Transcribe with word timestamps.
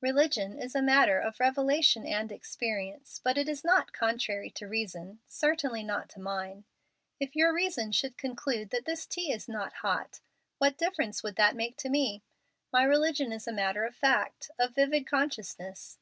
Religion 0.00 0.56
is 0.56 0.76
a 0.76 0.80
matter 0.80 1.18
of 1.18 1.40
revelation 1.40 2.06
and 2.06 2.30
experience. 2.30 3.18
But 3.20 3.36
it 3.36 3.48
is 3.48 3.64
not 3.64 3.92
contrary 3.92 4.48
to 4.52 4.68
reason, 4.68 5.18
certainly 5.26 5.82
not 5.82 6.08
to 6.10 6.20
mine. 6.20 6.62
If 7.18 7.34
your 7.34 7.52
reason 7.52 7.90
should 7.90 8.16
conclude 8.16 8.70
that 8.70 8.84
this 8.84 9.04
tea 9.04 9.32
is 9.32 9.48
not 9.48 9.72
hot, 9.72 10.20
what 10.58 10.78
difference 10.78 11.24
would 11.24 11.34
that 11.34 11.56
make 11.56 11.76
to 11.78 11.88
me? 11.90 12.22
My 12.72 12.84
religion 12.84 13.32
is 13.32 13.48
a 13.48 13.52
matter 13.52 13.82
of 13.84 13.96
fact, 13.96 14.48
of 14.60 14.76
vivid 14.76 15.08
consciousness." 15.08 15.98